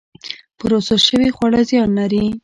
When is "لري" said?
1.99-2.25